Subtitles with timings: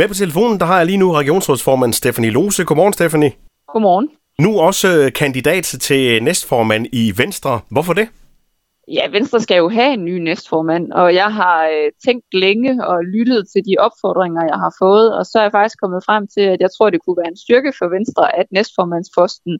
[0.00, 2.64] Med på telefonen, der har jeg lige nu regionsrådsformand Stephanie Lose.
[2.64, 3.32] Godmorgen, Stephanie.
[3.72, 4.08] Godmorgen.
[4.38, 7.60] Nu også øh, kandidat til næstformand i Venstre.
[7.70, 8.08] Hvorfor det?
[8.88, 13.04] Ja, Venstre skal jo have en ny næstformand, og jeg har øh, tænkt længe og
[13.04, 16.44] lyttet til de opfordringer, jeg har fået, og så er jeg faktisk kommet frem til,
[16.54, 19.58] at jeg tror, det kunne være en styrke for Venstre, at næstformandsposten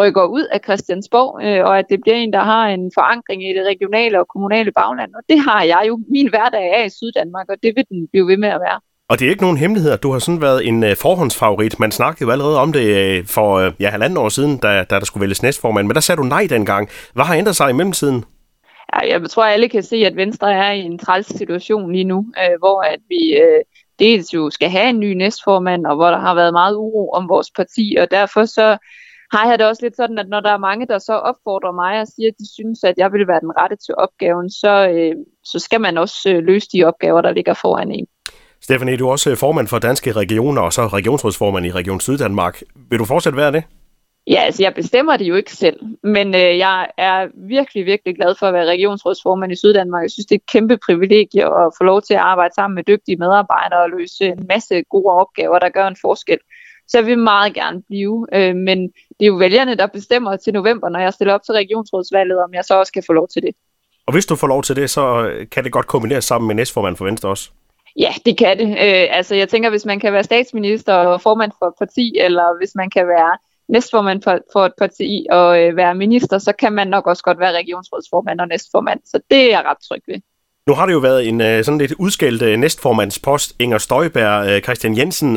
[0.00, 3.54] rykker ud af Christiansborg, øh, og at det bliver en, der har en forankring i
[3.56, 5.10] det regionale og kommunale bagland.
[5.18, 8.26] Og det har jeg jo min hverdag af i Syddanmark, og det vil den blive
[8.26, 8.80] ved med at være.
[9.10, 11.80] Og det er ikke nogen hemmelighed, at du har sådan været en øh, forhåndsfavorit.
[11.80, 14.98] Man snakkede jo allerede om det øh, for øh, ja, halvanden år siden, da, da
[14.98, 16.88] der skulle vælges næstformand, men der sagde du nej dengang.
[17.14, 18.24] Hvad har ændret sig i mellemtiden?
[18.94, 22.04] Ja, jeg tror, at alle kan se, at Venstre er i en træls situation lige
[22.04, 23.64] nu, øh, hvor at vi øh,
[23.98, 27.28] dels jo skal have en ny næstformand, og hvor der har været meget uro om
[27.28, 28.76] vores parti, og derfor så
[29.32, 32.00] har jeg det også lidt sådan, at når der er mange, der så opfordrer mig
[32.00, 35.14] og siger, at de synes, at jeg vil være den rette til opgaven, så, øh,
[35.44, 38.06] så skal man også øh, løse de opgaver, der ligger foran en.
[38.62, 42.62] Stefanie, du er også formand for Danske Regioner, og så regionsrådsformand i Region Syddanmark.
[42.90, 43.64] Vil du fortsætte være det?
[44.26, 48.34] Ja, altså jeg bestemmer det jo ikke selv, men øh, jeg er virkelig, virkelig glad
[48.38, 50.02] for at være regionsrådsformand i Syddanmark.
[50.02, 52.84] Jeg synes, det er et kæmpe privilegie at få lov til at arbejde sammen med
[52.84, 56.38] dygtige medarbejdere og løse en masse gode opgaver, der gør en forskel.
[56.88, 60.52] Så jeg vil meget gerne blive, øh, men det er jo vælgerne, der bestemmer til
[60.52, 63.42] november, når jeg stiller op til regionsrådsvalget, om jeg så også kan få lov til
[63.42, 63.54] det.
[64.06, 66.96] Og hvis du får lov til det, så kan det godt kombineres sammen med næstformand
[66.96, 67.50] for Venstre også?
[67.98, 68.68] Ja, det kan det.
[68.68, 72.58] Øh, altså jeg tænker, hvis man kan være statsminister og formand for et parti, eller
[72.58, 76.72] hvis man kan være næstformand for, for et parti og øh, være minister, så kan
[76.72, 79.00] man nok også godt være regionsrådsformand og næstformand.
[79.04, 80.20] Så det er jeg ret tryg ved.
[80.66, 84.62] Nu har det jo været en øh, sådan lidt udskældt øh, næstformandspost, Inger Støjberg, øh,
[84.62, 85.32] Christian Jensen.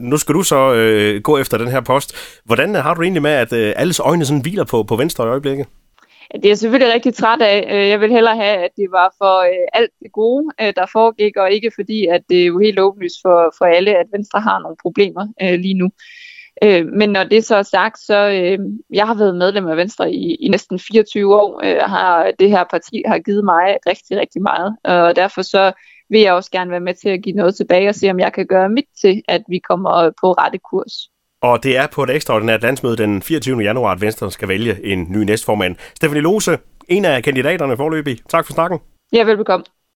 [0.00, 2.14] Nu skal du så gå efter den her post.
[2.44, 5.66] Hvordan har du egentlig med, at alles øjne sådan hviler på, på Venstre i øjeblikket?
[6.34, 7.68] Det er jeg selvfølgelig rigtig træt af.
[7.72, 10.86] Øh, jeg vil hellere have, at det var for øh, alt det gode, øh, der
[10.92, 14.40] foregik, og ikke fordi, at det er jo helt åbenlyst for, for alle, at Venstre
[14.40, 15.90] har nogle problemer lige nu.
[16.62, 18.58] Øh, men når det så er sagt, så øh,
[18.92, 21.60] jeg har været medlem af Venstre i, i næsten 24 år.
[21.64, 24.76] Øh, har det her parti har givet mig rigtig, rigtig meget.
[24.84, 25.72] Og derfor så
[26.10, 28.32] vil jeg også gerne være med til at give noget tilbage og se, om jeg
[28.32, 30.92] kan gøre mit til, at vi kommer på rette kurs.
[31.42, 33.62] Og det er på et ekstraordinært landsmøde den 24.
[33.62, 35.76] januar, at Venstre skal vælge en ny næstformand.
[35.94, 38.18] Stefanie Lose, en af kandidaterne forløbig.
[38.28, 38.78] Tak for snakken.
[39.12, 39.64] Ja, velbekomme.